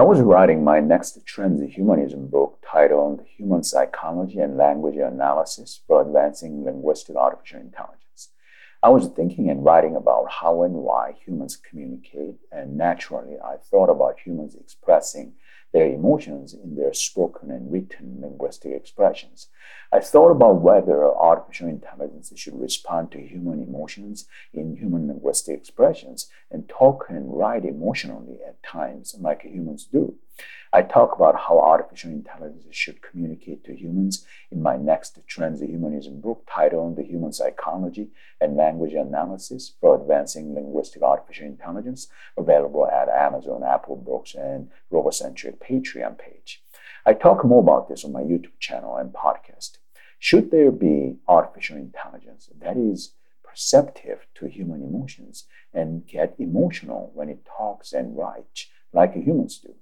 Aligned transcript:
I 0.00 0.02
was 0.02 0.22
writing 0.22 0.64
my 0.64 0.80
next 0.80 1.18
transhumanism 1.26 2.30
book 2.30 2.64
titled 2.66 3.20
Human 3.36 3.62
Psychology 3.62 4.38
and 4.38 4.56
Language 4.56 4.96
Analysis 4.96 5.82
for 5.86 6.00
Advancing 6.00 6.64
Linguistic 6.64 7.16
Artificial 7.16 7.60
Intelligence. 7.60 8.30
I 8.82 8.88
was 8.88 9.08
thinking 9.08 9.50
and 9.50 9.62
writing 9.62 9.94
about 9.94 10.30
how 10.30 10.62
and 10.62 10.74
why 10.74 11.14
humans 11.24 11.56
communicate, 11.56 12.36
and 12.50 12.78
naturally, 12.78 13.36
I 13.38 13.56
thought 13.56 13.90
about 13.90 14.20
humans 14.20 14.54
expressing 14.54 15.34
their 15.72 15.86
emotions 15.86 16.54
in 16.54 16.76
their 16.76 16.94
spoken 16.94 17.50
and 17.50 17.70
written 17.70 18.18
linguistic 18.20 18.72
expressions. 18.72 19.48
I 19.92 20.00
thought 20.00 20.30
about 20.30 20.62
whether 20.62 21.14
artificial 21.14 21.68
intelligence 21.68 22.32
should 22.36 22.58
respond 22.58 23.12
to 23.12 23.20
human 23.20 23.62
emotions 23.62 24.26
in 24.52 24.76
human 24.76 25.08
linguistic 25.08 25.58
expressions 25.58 26.28
and 26.50 26.68
talk 26.68 27.06
and 27.10 27.36
write 27.36 27.66
emotionally 27.66 28.38
at 28.46 28.62
times 28.62 29.14
like 29.20 29.42
humans 29.42 29.84
do. 29.84 30.16
I 30.72 30.82
talk 30.82 31.16
about 31.16 31.34
how 31.34 31.58
artificial 31.58 32.12
intelligence 32.12 32.64
should 32.70 33.02
communicate 33.02 33.64
to 33.64 33.74
humans 33.74 34.24
in 34.52 34.62
my 34.62 34.76
next 34.76 35.18
transhumanism 35.26 36.22
book 36.22 36.46
titled 36.48 36.94
The 36.94 37.02
Human 37.02 37.32
Psychology 37.32 38.10
and 38.40 38.56
Language 38.56 38.94
Analysis 38.94 39.72
for 39.80 40.00
Advancing 40.00 40.54
Linguistic 40.54 41.02
Artificial 41.02 41.46
Intelligence, 41.46 42.06
available 42.38 42.86
at 42.86 43.08
Amazon, 43.08 43.64
Apple 43.64 43.96
Books, 43.96 44.36
and 44.36 44.70
Robocentric 44.92 45.58
Patreon 45.58 46.16
page. 46.16 46.62
I 47.04 47.14
talk 47.14 47.44
more 47.44 47.60
about 47.60 47.88
this 47.88 48.04
on 48.04 48.12
my 48.12 48.22
YouTube 48.22 48.58
channel 48.60 48.96
and 48.96 49.12
podcast. 49.12 49.78
Should 50.20 50.52
there 50.52 50.70
be 50.70 51.16
artificial 51.26 51.78
intelligence 51.78 52.48
that 52.60 52.76
is 52.76 53.14
perceptive 53.42 54.28
to 54.36 54.46
human 54.46 54.82
emotions 54.82 55.46
and 55.74 56.06
get 56.06 56.36
emotional 56.38 57.10
when 57.14 57.28
it 57.28 57.44
talks 57.44 57.92
and 57.92 58.16
writes 58.16 58.66
like 58.92 59.14
humans 59.14 59.58
do? 59.58 59.74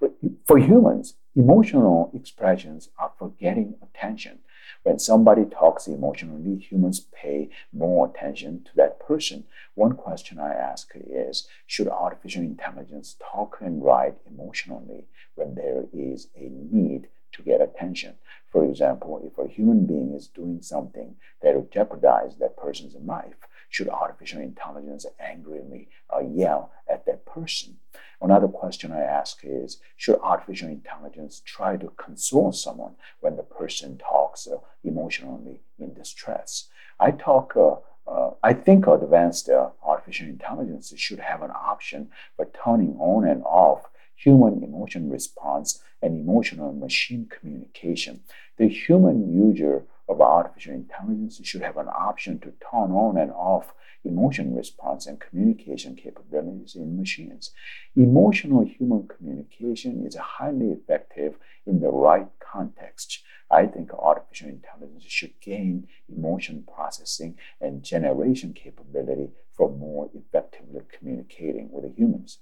But 0.00 0.14
for 0.46 0.56
humans, 0.58 1.14
emotional 1.36 2.10
expressions 2.14 2.88
are 2.98 3.12
for 3.18 3.30
getting 3.38 3.74
attention. 3.82 4.38
When 4.82 4.98
somebody 4.98 5.44
talks 5.44 5.86
emotionally, 5.86 6.56
humans 6.56 7.00
pay 7.12 7.50
more 7.72 8.06
attention 8.08 8.64
to 8.64 8.70
that 8.76 8.98
person. 8.98 9.44
One 9.74 9.94
question 9.96 10.38
I 10.38 10.54
ask 10.54 10.90
is 10.94 11.46
Should 11.66 11.88
artificial 11.88 12.42
intelligence 12.42 13.16
talk 13.20 13.58
and 13.60 13.84
write 13.84 14.16
emotionally 14.26 15.06
when 15.34 15.54
there 15.54 15.84
is 15.92 16.28
a 16.34 16.48
need 16.48 17.08
to 17.32 17.42
get 17.42 17.60
attention? 17.60 18.14
For 18.50 18.64
example, 18.64 19.20
if 19.22 19.36
a 19.38 19.52
human 19.52 19.84
being 19.84 20.14
is 20.14 20.28
doing 20.28 20.62
something 20.62 21.16
that 21.42 21.54
would 21.54 21.70
jeopardize 21.70 22.36
that 22.38 22.56
person's 22.56 22.94
life, 22.94 23.46
should 23.68 23.88
artificial 23.88 24.40
intelligence 24.40 25.06
angrily 25.20 25.88
uh, 26.14 26.20
yell 26.20 26.72
at 26.88 27.06
that 27.06 27.19
person? 27.34 27.76
Another 28.22 28.48
question 28.48 28.92
I 28.92 29.00
ask 29.00 29.38
is 29.42 29.80
Should 29.96 30.20
artificial 30.20 30.68
intelligence 30.68 31.40
try 31.44 31.76
to 31.76 31.92
console 31.96 32.52
someone 32.52 32.96
when 33.20 33.36
the 33.36 33.42
person 33.42 33.98
talks 33.98 34.46
uh, 34.46 34.58
emotionally 34.84 35.60
in 35.78 35.94
distress? 35.94 36.68
I 36.98 37.12
talk. 37.12 37.56
Uh, 37.56 37.76
uh, 38.10 38.30
I 38.42 38.54
think 38.54 38.86
advanced 38.86 39.48
uh, 39.48 39.70
artificial 39.84 40.26
intelligence 40.26 40.92
should 40.96 41.20
have 41.20 41.42
an 41.42 41.52
option 41.52 42.10
for 42.36 42.48
turning 42.64 42.96
on 42.98 43.28
and 43.28 43.42
off 43.44 43.88
human 44.16 44.62
emotion 44.64 45.08
response 45.08 45.82
and 46.02 46.18
emotional 46.18 46.72
machine 46.72 47.28
communication. 47.28 48.20
The 48.56 48.68
human 48.68 49.32
user 49.32 49.84
of 50.10 50.20
artificial 50.20 50.74
intelligence 50.74 51.40
should 51.44 51.62
have 51.62 51.76
an 51.76 51.88
option 51.88 52.40
to 52.40 52.52
turn 52.70 52.90
on 52.90 53.16
and 53.16 53.30
off 53.30 53.72
emotion 54.04 54.54
response 54.54 55.06
and 55.06 55.20
communication 55.20 55.94
capabilities 55.94 56.74
in 56.74 56.98
machines. 56.98 57.52
Emotional 57.94 58.64
human 58.64 59.06
communication 59.06 60.04
is 60.04 60.16
highly 60.16 60.70
effective 60.70 61.34
in 61.66 61.80
the 61.80 61.88
right 61.88 62.28
context. 62.40 63.22
I 63.50 63.66
think 63.66 63.92
artificial 63.92 64.48
intelligence 64.48 65.04
should 65.06 65.40
gain 65.40 65.86
emotion 66.08 66.64
processing 66.74 67.36
and 67.60 67.84
generation 67.84 68.52
capability 68.52 69.30
for 69.52 69.70
more 69.70 70.10
effectively 70.14 70.80
communicating 70.98 71.68
with 71.70 71.96
humans. 71.96 72.38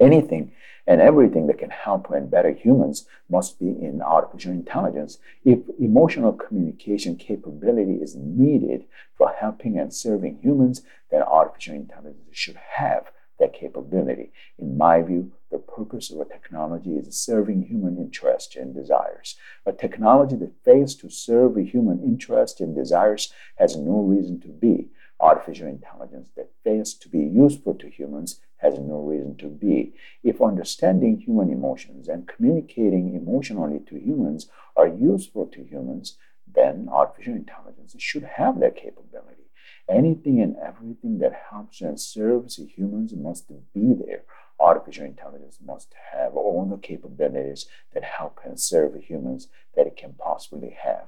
Anything 0.00 0.52
and 0.88 1.02
everything 1.02 1.46
that 1.46 1.58
can 1.58 1.68
help 1.68 2.10
and 2.10 2.30
better 2.30 2.50
humans 2.50 3.06
must 3.28 3.60
be 3.60 3.66
in 3.68 4.00
artificial 4.00 4.52
intelligence. 4.52 5.18
If 5.44 5.58
emotional 5.78 6.32
communication 6.32 7.16
capability 7.16 7.96
is 7.96 8.16
needed 8.16 8.86
for 9.14 9.34
helping 9.38 9.78
and 9.78 9.92
serving 9.92 10.38
humans, 10.42 10.80
then 11.10 11.22
artificial 11.22 11.74
intelligence 11.74 12.30
should 12.32 12.56
have 12.76 13.10
that 13.38 13.52
capability. 13.52 14.32
In 14.58 14.78
my 14.78 15.02
view, 15.02 15.30
the 15.50 15.58
purpose 15.58 16.10
of 16.10 16.20
a 16.20 16.24
technology 16.24 16.92
is 16.92 17.20
serving 17.20 17.64
human 17.64 17.98
interests 17.98 18.56
and 18.56 18.74
desires. 18.74 19.36
A 19.66 19.72
technology 19.72 20.36
that 20.36 20.64
fails 20.64 20.94
to 20.96 21.10
serve 21.10 21.58
a 21.58 21.62
human 21.62 22.02
interest 22.02 22.62
and 22.62 22.74
desires 22.74 23.30
has 23.56 23.76
no 23.76 24.00
reason 24.00 24.40
to 24.40 24.48
be. 24.48 24.88
Artificial 25.20 25.68
intelligence 25.68 26.30
that 26.34 26.50
fails 26.64 26.94
to 26.94 27.10
be 27.10 27.18
useful 27.18 27.74
to 27.74 27.90
humans 27.90 28.40
has 28.58 28.78
no 28.78 29.00
reason 29.00 29.36
to 29.38 29.46
be. 29.46 29.94
If 30.22 30.42
understanding 30.42 31.18
human 31.18 31.50
emotions 31.50 32.08
and 32.08 32.28
communicating 32.28 33.14
emotionally 33.14 33.80
to 33.88 33.98
humans 33.98 34.48
are 34.76 34.88
useful 34.88 35.46
to 35.46 35.64
humans, 35.64 36.16
then 36.46 36.88
artificial 36.90 37.34
intelligence 37.34 37.94
should 37.98 38.24
have 38.24 38.60
that 38.60 38.76
capability. 38.76 39.44
Anything 39.88 40.40
and 40.40 40.56
everything 40.56 41.18
that 41.18 41.44
helps 41.50 41.80
and 41.80 41.98
serves 41.98 42.56
humans 42.56 43.14
must 43.14 43.48
be 43.72 43.94
there. 43.94 44.24
Artificial 44.60 45.04
intelligence 45.06 45.58
must 45.64 45.94
have 46.12 46.34
all 46.34 46.66
the 46.68 46.76
capabilities 46.76 47.66
that 47.94 48.04
help 48.04 48.40
and 48.44 48.60
serve 48.60 48.94
humans 48.96 49.48
that 49.76 49.86
it 49.86 49.96
can 49.96 50.14
possibly 50.18 50.76
have. 50.82 51.06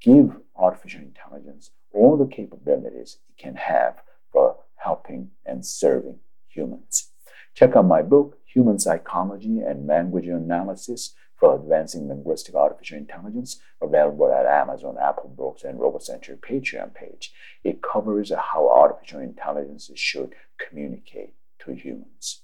Give 0.00 0.36
artificial 0.54 1.00
intelligence 1.00 1.70
all 1.92 2.16
the 2.16 2.26
capabilities 2.26 3.18
it 3.30 3.42
can 3.42 3.56
have 3.56 4.02
for 4.30 4.58
helping 4.76 5.30
and 5.46 5.64
serving. 5.64 6.18
Check 7.54 7.76
out 7.76 7.84
my 7.86 8.02
book, 8.02 8.38
Human 8.46 8.80
Psychology 8.80 9.60
and 9.60 9.86
Language 9.86 10.26
Analysis 10.26 11.14
for 11.36 11.54
Advancing 11.54 12.08
Linguistic 12.08 12.54
Artificial 12.54 12.98
Intelligence, 12.98 13.60
available 13.80 14.32
at 14.32 14.46
Amazon, 14.46 14.96
Apple 15.00 15.32
Books, 15.36 15.62
and 15.62 15.78
Robocentric 15.78 16.38
Patreon 16.40 16.94
page. 16.94 17.32
It 17.62 17.80
covers 17.80 18.30
how 18.30 18.68
artificial 18.68 19.20
intelligence 19.20 19.90
should 19.94 20.34
communicate 20.58 21.34
to 21.60 21.72
humans. 21.72 22.43